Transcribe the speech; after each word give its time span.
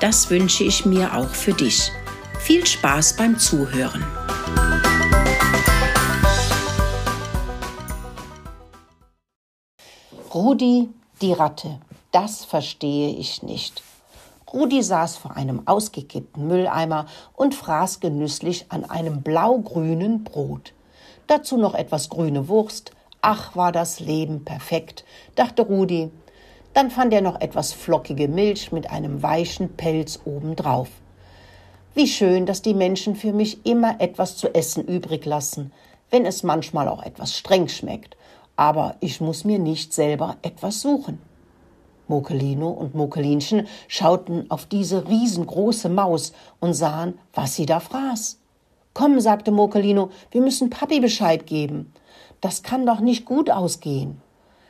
Das 0.00 0.28
wünsche 0.28 0.64
ich 0.64 0.84
mir 0.84 1.14
auch 1.14 1.28
für 1.28 1.52
dich. 1.52 1.90
Viel 2.40 2.66
Spaß 2.66 3.16
beim 3.16 3.38
Zuhören. 3.38 4.04
Rudi, 10.34 10.88
die 11.22 11.32
Ratte, 11.32 11.78
das 12.10 12.44
verstehe 12.44 13.10
ich 13.10 13.42
nicht. 13.42 13.82
Rudi 14.52 14.82
saß 14.82 15.16
vor 15.16 15.36
einem 15.36 15.66
ausgekippten 15.66 16.46
Mülleimer 16.46 17.06
und 17.34 17.54
fraß 17.54 18.00
genüsslich 18.00 18.66
an 18.68 18.84
einem 18.84 19.22
blaugrünen 19.22 20.24
Brot. 20.24 20.72
Dazu 21.28 21.56
noch 21.56 21.74
etwas 21.74 22.08
grüne 22.08 22.48
Wurst. 22.48 22.90
Ach, 23.20 23.56
war 23.56 23.72
das 23.72 24.00
Leben 24.00 24.44
perfekt, 24.44 25.04
dachte 25.34 25.62
Rudi 25.62 26.10
dann 26.74 26.90
fand 26.90 27.12
er 27.14 27.22
noch 27.22 27.40
etwas 27.40 27.72
flockige 27.72 28.28
Milch 28.28 28.72
mit 28.72 28.90
einem 28.90 29.22
weichen 29.22 29.76
Pelz 29.76 30.20
obendrauf. 30.24 30.88
Wie 31.94 32.08
schön, 32.08 32.44
dass 32.44 32.60
die 32.60 32.74
Menschen 32.74 33.14
für 33.14 33.32
mich 33.32 33.64
immer 33.64 34.00
etwas 34.00 34.36
zu 34.36 34.52
essen 34.52 34.84
übrig 34.84 35.24
lassen, 35.24 35.72
wenn 36.10 36.26
es 36.26 36.42
manchmal 36.42 36.88
auch 36.88 37.02
etwas 37.02 37.36
streng 37.36 37.68
schmeckt. 37.68 38.16
Aber 38.56 38.96
ich 38.98 39.20
muss 39.20 39.44
mir 39.44 39.60
nicht 39.60 39.94
selber 39.94 40.36
etwas 40.42 40.80
suchen. 40.80 41.20
Mokelino 42.08 42.68
und 42.68 42.94
Mokelinchen 42.94 43.68
schauten 43.88 44.50
auf 44.50 44.66
diese 44.66 45.08
riesengroße 45.08 45.88
Maus 45.88 46.32
und 46.60 46.74
sahen, 46.74 47.18
was 47.32 47.54
sie 47.54 47.66
da 47.66 47.80
fraß. 47.80 48.38
Komm, 48.92 49.20
sagte 49.20 49.52
Mokelino, 49.52 50.10
wir 50.32 50.40
müssen 50.40 50.70
Papi 50.70 51.00
Bescheid 51.00 51.46
geben. 51.46 51.92
Das 52.40 52.62
kann 52.62 52.84
doch 52.86 53.00
nicht 53.00 53.24
gut 53.24 53.50
ausgehen. 53.50 54.20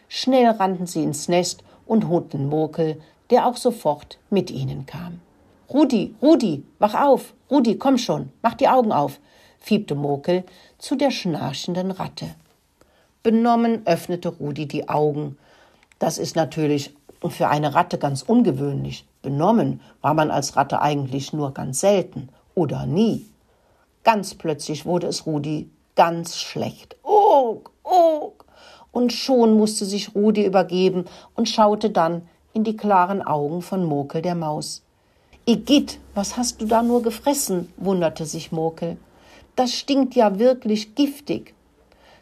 Schnell 0.09 0.47
rannten 0.47 0.87
sie 0.87 1.03
ins 1.03 1.29
Nest 1.29 1.65
und 1.87 2.09
holten 2.09 2.49
Murkel, 2.49 3.01
der 3.31 3.47
auch 3.47 3.57
sofort 3.57 4.19
mit 4.31 4.51
ihnen 4.51 4.87
kam. 4.87 5.21
Rudi, 5.71 6.15
Rudi, 6.23 6.63
wach 6.79 6.95
auf! 6.95 7.35
Rudi, 7.51 7.77
komm 7.79 7.99
schon, 7.99 8.31
mach 8.43 8.55
die 8.55 8.69
Augen 8.69 8.93
auf! 8.93 9.19
fiebte 9.59 9.95
Murkel 9.95 10.45
zu 10.79 10.95
der 10.95 11.11
schnarchenden 11.11 11.91
Ratte. 11.91 12.35
Benommen 13.23 13.87
öffnete 13.87 14.29
Rudi 14.29 14.67
die 14.67 14.89
Augen. 14.91 15.39
Das 15.99 16.19
ist 16.19 16.37
natürlich 16.37 16.95
für 17.31 17.49
eine 17.49 17.75
Ratte 17.75 17.97
ganz 17.97 18.23
ungewöhnlich. 18.23 19.07
Benommen 19.23 19.81
war 20.03 20.13
man 20.13 20.31
als 20.31 20.57
Ratte 20.57 20.83
eigentlich 20.83 21.33
nur 21.33 21.55
ganz 21.55 21.81
selten 21.81 22.29
oder 22.55 22.85
nie. 22.85 23.27
Ganz 24.03 24.35
plötzlich 24.35 24.85
wurde 24.85 25.07
es 25.07 25.25
Rudi 25.25 25.71
ganz 25.97 26.37
schlecht. 26.37 26.97
Ugh, 27.03 27.63
und 28.95 29.13
schon 29.13 29.57
musste 29.57 29.85
sich 29.85 30.15
Rudi 30.15 30.45
übergeben 30.45 31.05
und 31.35 31.49
schaute 31.49 31.91
dann 31.91 32.23
in 32.53 32.65
die 32.65 32.77
klaren 32.77 33.21
Augen 33.21 33.61
von 33.61 33.85
Mokel 33.85 34.23
der 34.23 34.37
Maus. 34.37 34.83
Igitt, 35.47 35.99
was 36.15 36.37
hast 36.37 36.63
du 36.63 36.67
da 36.67 36.83
nur 36.83 37.03
gefressen? 37.03 37.69
wunderte 37.77 38.25
sich 38.25 38.53
Mokel. 38.53 38.97
Das 39.57 39.73
stinkt 39.75 40.15
ja 40.15 40.39
wirklich 40.39 40.95
giftig. 40.95 41.55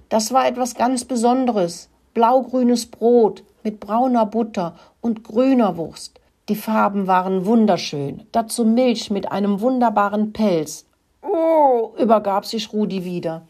Das 0.08 0.32
war 0.32 0.46
etwas 0.46 0.74
ganz 0.74 1.04
Besonderes. 1.04 1.88
Blaugrünes 2.14 2.86
Brot 2.86 3.44
mit 3.62 3.78
brauner 3.78 4.26
Butter 4.26 4.74
und 5.00 5.24
grüner 5.24 5.76
Wurst. 5.76 6.20
Die 6.48 6.56
Farben 6.56 7.06
waren 7.06 7.46
wunderschön. 7.46 8.26
Dazu 8.32 8.64
Milch 8.64 9.10
mit 9.10 9.30
einem 9.30 9.60
wunderbaren 9.60 10.32
Pelz. 10.32 10.86
Oh, 11.22 11.92
übergab 11.98 12.44
sich 12.44 12.72
Rudi 12.72 13.04
wieder. 13.04 13.42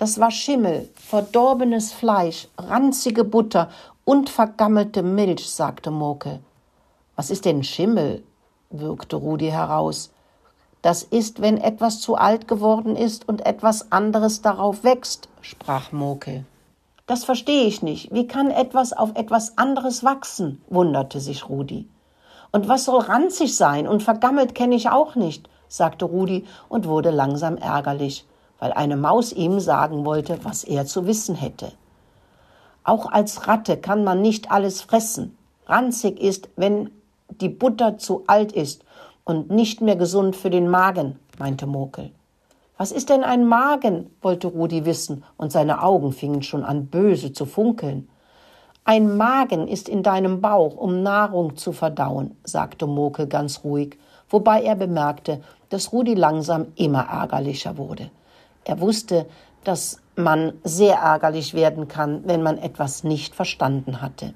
Das 0.00 0.18
war 0.18 0.30
Schimmel, 0.30 0.88
verdorbenes 0.94 1.92
Fleisch, 1.92 2.48
ranzige 2.56 3.22
Butter 3.22 3.68
und 4.06 4.30
vergammelte 4.30 5.02
Milch, 5.02 5.50
sagte 5.50 5.90
Murkel. 5.90 6.40
Was 7.16 7.28
ist 7.28 7.44
denn 7.44 7.62
Schimmel? 7.62 8.22
würgte 8.70 9.16
Rudi 9.16 9.50
heraus. 9.50 10.10
Das 10.80 11.02
ist, 11.02 11.42
wenn 11.42 11.58
etwas 11.58 12.00
zu 12.00 12.14
alt 12.14 12.48
geworden 12.48 12.96
ist 12.96 13.28
und 13.28 13.44
etwas 13.44 13.92
anderes 13.92 14.40
darauf 14.40 14.84
wächst, 14.84 15.28
sprach 15.42 15.92
Murkel. 15.92 16.46
Das 17.06 17.24
verstehe 17.24 17.66
ich 17.66 17.82
nicht. 17.82 18.10
Wie 18.10 18.26
kann 18.26 18.50
etwas 18.50 18.94
auf 18.94 19.10
etwas 19.16 19.58
anderes 19.58 20.02
wachsen? 20.02 20.62
wunderte 20.70 21.20
sich 21.20 21.46
Rudi. 21.50 21.86
Und 22.52 22.68
was 22.68 22.86
soll 22.86 23.00
ranzig 23.00 23.54
sein 23.54 23.86
und 23.86 24.02
vergammelt 24.02 24.54
kenne 24.54 24.76
ich 24.76 24.88
auch 24.88 25.14
nicht, 25.14 25.50
sagte 25.68 26.06
Rudi 26.06 26.46
und 26.70 26.88
wurde 26.88 27.10
langsam 27.10 27.58
ärgerlich 27.58 28.24
weil 28.60 28.72
eine 28.72 28.96
Maus 28.96 29.32
ihm 29.32 29.58
sagen 29.58 30.04
wollte, 30.04 30.38
was 30.44 30.62
er 30.62 30.86
zu 30.86 31.06
wissen 31.06 31.34
hätte. 31.34 31.72
Auch 32.84 33.10
als 33.10 33.48
Ratte 33.48 33.76
kann 33.76 34.04
man 34.04 34.22
nicht 34.22 34.52
alles 34.52 34.82
fressen. 34.82 35.36
Ranzig 35.66 36.20
ist, 36.20 36.48
wenn 36.56 36.90
die 37.40 37.48
Butter 37.48 37.98
zu 37.98 38.24
alt 38.26 38.52
ist 38.52 38.84
und 39.24 39.50
nicht 39.50 39.80
mehr 39.80 39.96
gesund 39.96 40.36
für 40.36 40.50
den 40.50 40.68
Magen, 40.68 41.18
meinte 41.38 41.66
Mokel. 41.66 42.10
Was 42.76 42.92
ist 42.92 43.10
denn 43.10 43.24
ein 43.24 43.46
Magen? 43.46 44.10
wollte 44.22 44.46
Rudi 44.46 44.84
wissen, 44.86 45.24
und 45.36 45.52
seine 45.52 45.82
Augen 45.82 46.12
fingen 46.12 46.42
schon 46.42 46.64
an 46.64 46.86
böse 46.86 47.32
zu 47.32 47.44
funkeln. 47.44 48.08
Ein 48.84 49.16
Magen 49.18 49.68
ist 49.68 49.88
in 49.88 50.02
deinem 50.02 50.40
Bauch, 50.40 50.76
um 50.76 51.02
Nahrung 51.02 51.56
zu 51.56 51.72
verdauen, 51.72 52.36
sagte 52.44 52.86
Mokel 52.86 53.26
ganz 53.26 53.62
ruhig, 53.64 53.98
wobei 54.30 54.62
er 54.62 54.76
bemerkte, 54.76 55.42
dass 55.68 55.92
Rudi 55.92 56.14
langsam 56.14 56.68
immer 56.76 57.02
ärgerlicher 57.02 57.76
wurde. 57.76 58.10
Er 58.64 58.80
wusste, 58.80 59.26
dass 59.64 60.00
man 60.16 60.54
sehr 60.64 60.96
ärgerlich 60.96 61.54
werden 61.54 61.88
kann, 61.88 62.22
wenn 62.26 62.42
man 62.42 62.58
etwas 62.58 63.04
nicht 63.04 63.34
verstanden 63.34 64.00
hatte. 64.00 64.34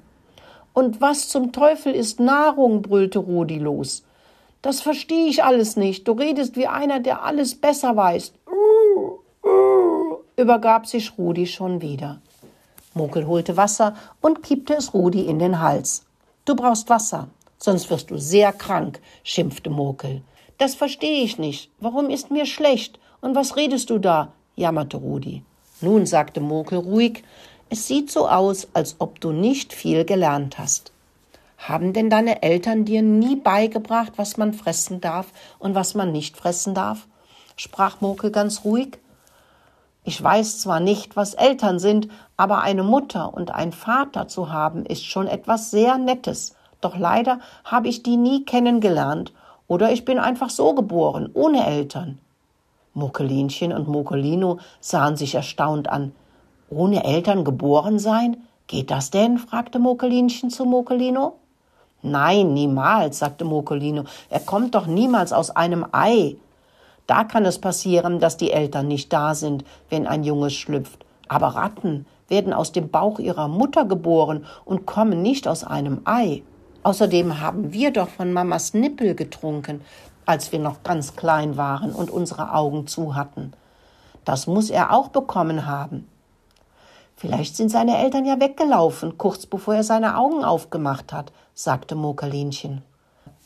Und 0.73 0.99
was 0.99 1.29
zum 1.29 1.51
Teufel 1.51 1.93
ist 1.93 2.19
Nahrung? 2.19 2.81
brüllte 2.81 3.19
Rudi 3.19 3.59
los. 3.59 4.03
Das 4.61 4.81
verstehe 4.81 5.27
ich 5.27 5.43
alles 5.43 5.77
nicht. 5.77 6.07
Du 6.07 6.13
redest 6.13 6.57
wie 6.57 6.67
einer, 6.67 6.99
der 6.99 7.23
alles 7.23 7.55
besser 7.55 7.95
weiß. 7.95 8.33
Übergab 10.37 10.87
sich 10.87 11.17
Rudi 11.17 11.45
schon 11.45 11.81
wieder. 11.81 12.19
Munkel 12.93 13.27
holte 13.27 13.57
Wasser 13.57 13.95
und 14.21 14.41
kippte 14.41 14.73
es 14.73 14.93
Rudi 14.93 15.21
in 15.21 15.39
den 15.39 15.61
Hals. 15.61 16.05
Du 16.45 16.55
brauchst 16.55 16.89
Wasser, 16.89 17.29
sonst 17.57 17.89
wirst 17.89 18.09
du 18.09 18.17
sehr 18.17 18.51
krank, 18.51 18.99
schimpfte 19.23 19.69
Mokel. 19.69 20.21
Das 20.57 20.75
verstehe 20.75 21.23
ich 21.23 21.37
nicht. 21.37 21.71
Warum 21.79 22.09
ist 22.09 22.31
mir 22.31 22.45
schlecht? 22.45 22.99
Und 23.25 23.33
was 23.33 23.55
redest 23.55 23.89
du 23.89 23.97
da? 23.97 24.33
jammerte 24.55 24.97
Rudi. 24.97 25.41
Nun, 25.81 26.05
sagte 26.05 26.41
Mokel 26.41 26.77
ruhig, 26.77 27.23
es 27.71 27.87
sieht 27.87 28.11
so 28.11 28.29
aus, 28.29 28.67
als 28.75 28.97
ob 28.99 29.19
du 29.19 29.31
nicht 29.31 29.73
viel 29.73 30.05
gelernt 30.05 30.59
hast. 30.59 30.91
Haben 31.57 31.91
denn 31.91 32.11
deine 32.11 32.43
Eltern 32.43 32.85
dir 32.85 33.01
nie 33.01 33.35
beigebracht, 33.35 34.11
was 34.17 34.37
man 34.37 34.53
fressen 34.53 35.01
darf 35.01 35.25
und 35.57 35.73
was 35.73 35.95
man 35.95 36.11
nicht 36.11 36.37
fressen 36.37 36.75
darf? 36.75 37.07
sprach 37.55 37.99
Mokel 37.99 38.29
ganz 38.29 38.63
ruhig. 38.63 38.99
Ich 40.03 40.21
weiß 40.21 40.59
zwar 40.59 40.79
nicht, 40.79 41.15
was 41.15 41.33
Eltern 41.33 41.79
sind, 41.79 42.07
aber 42.37 42.61
eine 42.61 42.83
Mutter 42.83 43.33
und 43.33 43.49
ein 43.49 43.71
Vater 43.71 44.27
zu 44.27 44.51
haben, 44.51 44.85
ist 44.85 45.03
schon 45.03 45.25
etwas 45.25 45.71
sehr 45.71 45.97
Nettes. 45.97 46.53
Doch 46.79 46.95
leider 46.95 47.39
habe 47.63 47.87
ich 47.87 48.03
die 48.03 48.17
nie 48.17 48.45
kennengelernt, 48.45 49.33
oder 49.67 49.91
ich 49.91 50.05
bin 50.05 50.19
einfach 50.19 50.51
so 50.51 50.75
geboren, 50.75 51.31
ohne 51.33 51.65
Eltern. 51.65 52.19
Mokelinchen 52.95 53.73
und 53.73 53.87
Mokelino 53.87 54.59
sahen 54.79 55.17
sich 55.17 55.35
erstaunt 55.35 55.89
an. 55.89 56.13
Ohne 56.69 57.03
Eltern 57.03 57.43
geboren 57.43 57.99
sein? 57.99 58.37
Geht 58.67 58.89
das 58.89 59.11
denn? 59.11 59.37
fragte 59.37 59.79
Mokelinchen 59.79 60.49
zu 60.49 60.65
Mokelino. 60.65 61.35
Nein, 62.01 62.53
niemals, 62.53 63.19
sagte 63.19 63.45
Mokelino. 63.45 64.05
Er 64.29 64.39
kommt 64.39 64.75
doch 64.75 64.87
niemals 64.87 65.33
aus 65.33 65.51
einem 65.51 65.85
Ei. 65.91 66.37
Da 67.05 67.25
kann 67.25 67.45
es 67.45 67.59
passieren, 67.59 68.19
dass 68.19 68.37
die 68.37 68.51
Eltern 68.51 68.87
nicht 68.87 69.11
da 69.11 69.35
sind, 69.35 69.65
wenn 69.89 70.07
ein 70.07 70.23
Junges 70.23 70.53
schlüpft. 70.53 71.05
Aber 71.27 71.47
Ratten 71.47 72.05
werden 72.29 72.53
aus 72.53 72.71
dem 72.71 72.89
Bauch 72.89 73.19
ihrer 73.19 73.47
Mutter 73.47 73.85
geboren 73.85 74.45
und 74.63 74.85
kommen 74.85 75.21
nicht 75.21 75.47
aus 75.47 75.63
einem 75.63 76.01
Ei. 76.05 76.43
Außerdem 76.83 77.41
haben 77.41 77.73
wir 77.73 77.91
doch 77.91 78.09
von 78.09 78.31
Mamas 78.31 78.73
Nippel 78.73 79.15
getrunken 79.15 79.81
als 80.25 80.51
wir 80.51 80.59
noch 80.59 80.83
ganz 80.83 81.15
klein 81.15 81.57
waren 81.57 81.91
und 81.91 82.11
unsere 82.11 82.53
Augen 82.53 82.87
zu 82.87 83.15
hatten. 83.15 83.53
Das 84.23 84.47
muss 84.47 84.69
er 84.69 84.91
auch 84.91 85.09
bekommen 85.09 85.65
haben. 85.65 86.07
Vielleicht 87.15 87.55
sind 87.55 87.69
seine 87.69 87.97
Eltern 87.97 88.25
ja 88.25 88.39
weggelaufen, 88.39 89.17
kurz 89.17 89.45
bevor 89.45 89.75
er 89.75 89.83
seine 89.83 90.17
Augen 90.17 90.43
aufgemacht 90.43 91.13
hat, 91.13 91.31
sagte 91.53 91.95
Mokalinchen. 91.95 92.81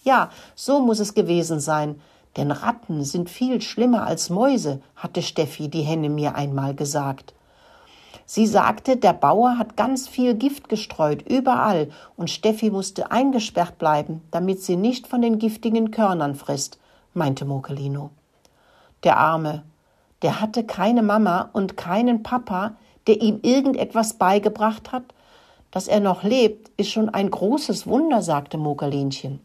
Ja, 0.03 0.29
so 0.55 0.79
muss 0.79 0.99
es 0.99 1.13
gewesen 1.13 1.59
sein, 1.59 1.99
Denn 2.37 2.51
Ratten 2.51 3.03
sind 3.03 3.29
viel 3.29 3.61
schlimmer 3.61 4.05
als 4.05 4.29
Mäuse, 4.29 4.81
hatte 4.95 5.21
Steffi 5.21 5.67
die 5.67 5.81
Henne 5.81 6.09
mir 6.09 6.35
einmal 6.35 6.75
gesagt. 6.75 7.33
Sie 8.31 8.45
sagte, 8.45 8.95
der 8.95 9.13
Bauer 9.13 9.57
hat 9.57 9.75
ganz 9.75 10.07
viel 10.07 10.35
Gift 10.35 10.69
gestreut, 10.69 11.23
überall, 11.27 11.89
und 12.15 12.29
Steffi 12.29 12.69
musste 12.69 13.09
eingesperrt 13.09 13.79
bleiben, 13.79 14.21
damit 14.29 14.61
sie 14.61 14.75
nicht 14.75 15.07
von 15.07 15.23
den 15.23 15.39
giftigen 15.39 15.89
Körnern 15.89 16.35
frisst, 16.35 16.77
meinte 17.15 17.45
Mokelino. 17.45 18.11
Der 19.03 19.17
Arme, 19.17 19.63
der 20.21 20.41
hatte 20.41 20.63
keine 20.63 21.01
Mama 21.01 21.49
und 21.53 21.75
keinen 21.75 22.21
Papa, 22.21 22.73
der 23.07 23.19
ihm 23.19 23.39
irgendetwas 23.41 24.13
beigebracht 24.13 24.91
hat. 24.91 25.05
Dass 25.71 25.87
er 25.87 25.99
noch 25.99 26.21
lebt, 26.21 26.69
ist 26.77 26.91
schon 26.91 27.09
ein 27.09 27.31
großes 27.31 27.87
Wunder, 27.87 28.21
sagte 28.21 28.59
Mokelinchen. 28.59 29.39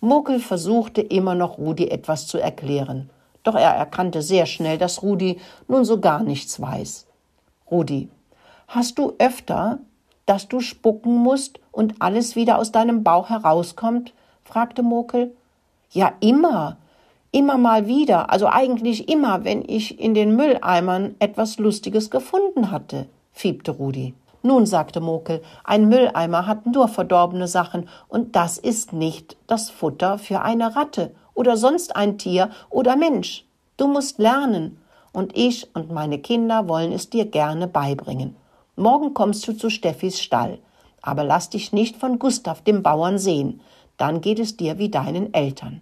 Mokel 0.00 0.40
versuchte 0.40 1.00
immer 1.00 1.34
noch 1.34 1.56
Rudi 1.56 1.88
etwas 1.88 2.26
zu 2.26 2.36
erklären, 2.36 3.08
doch 3.44 3.54
er 3.54 3.70
erkannte 3.70 4.20
sehr 4.20 4.44
schnell, 4.44 4.76
dass 4.76 5.02
Rudi 5.02 5.40
nun 5.68 5.86
so 5.86 6.00
gar 6.00 6.22
nichts 6.22 6.60
weiß. 6.60 7.06
Rudi, 7.74 8.08
hast 8.68 8.98
du 9.00 9.14
öfter, 9.18 9.80
dass 10.26 10.46
du 10.46 10.60
spucken 10.60 11.16
musst 11.16 11.58
und 11.72 11.96
alles 11.98 12.36
wieder 12.36 12.58
aus 12.58 12.70
deinem 12.70 13.02
Bauch 13.02 13.30
herauskommt? 13.30 14.12
fragte 14.44 14.84
Mokel. 14.84 15.34
Ja, 15.90 16.12
immer, 16.20 16.76
immer 17.32 17.58
mal 17.58 17.88
wieder, 17.88 18.30
also 18.30 18.46
eigentlich 18.46 19.08
immer, 19.08 19.42
wenn 19.42 19.64
ich 19.66 19.98
in 19.98 20.14
den 20.14 20.36
Mülleimern 20.36 21.16
etwas 21.18 21.58
Lustiges 21.58 22.12
gefunden 22.12 22.70
hatte, 22.70 23.08
fiebte 23.32 23.72
Rudi. 23.72 24.14
Nun, 24.42 24.66
sagte 24.66 25.00
Mokel, 25.00 25.42
ein 25.64 25.88
Mülleimer 25.88 26.46
hat 26.46 26.66
nur 26.66 26.86
verdorbene 26.86 27.48
Sachen, 27.48 27.88
und 28.06 28.36
das 28.36 28.56
ist 28.56 28.92
nicht 28.92 29.36
das 29.48 29.68
Futter 29.68 30.18
für 30.18 30.42
eine 30.42 30.76
Ratte 30.76 31.12
oder 31.34 31.56
sonst 31.56 31.96
ein 31.96 32.18
Tier 32.18 32.50
oder 32.70 32.94
Mensch. 32.94 33.44
Du 33.76 33.88
musst 33.88 34.20
lernen, 34.20 34.78
und 35.14 35.34
ich 35.34 35.74
und 35.74 35.90
meine 35.90 36.18
Kinder 36.18 36.68
wollen 36.68 36.92
es 36.92 37.08
dir 37.08 37.24
gerne 37.24 37.66
beibringen. 37.66 38.36
Morgen 38.76 39.14
kommst 39.14 39.48
du 39.48 39.52
zu 39.52 39.70
Steffis 39.70 40.20
Stall, 40.20 40.58
aber 41.00 41.24
lass 41.24 41.48
dich 41.48 41.72
nicht 41.72 41.96
von 41.96 42.18
Gustav 42.18 42.60
dem 42.60 42.82
Bauern 42.82 43.18
sehen, 43.18 43.60
dann 43.96 44.20
geht 44.20 44.40
es 44.40 44.56
dir 44.56 44.78
wie 44.78 44.90
deinen 44.90 45.32
Eltern. 45.32 45.80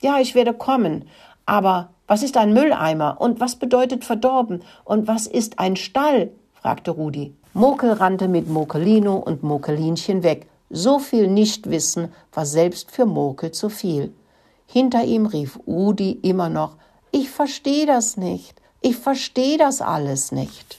Ja, 0.00 0.18
ich 0.18 0.34
werde 0.34 0.54
kommen, 0.54 1.04
aber 1.44 1.90
was 2.06 2.22
ist 2.22 2.36
ein 2.36 2.54
Mülleimer 2.54 3.20
und 3.20 3.40
was 3.40 3.56
bedeutet 3.56 4.04
verdorben 4.04 4.62
und 4.84 5.06
was 5.06 5.26
ist 5.26 5.58
ein 5.58 5.76
Stall? 5.76 6.30
fragte 6.54 6.90
Rudi. 6.90 7.34
Mokel 7.52 7.92
rannte 7.92 8.28
mit 8.28 8.48
Mokelino 8.48 9.16
und 9.16 9.42
Mokelinchen 9.42 10.22
weg. 10.22 10.48
So 10.70 10.98
viel 10.98 11.28
Nichtwissen 11.28 12.12
war 12.32 12.46
selbst 12.46 12.90
für 12.90 13.06
Mokel 13.06 13.52
zu 13.52 13.68
viel. 13.68 14.12
Hinter 14.66 15.04
ihm 15.04 15.26
rief 15.26 15.58
Udi 15.66 16.12
immer 16.22 16.48
noch 16.48 16.76
Ich 17.18 17.30
verstehe 17.30 17.86
das 17.86 18.18
nicht. 18.18 18.60
Ich 18.82 18.96
verstehe 18.96 19.56
das 19.56 19.80
alles 19.80 20.32
nicht. 20.32 20.76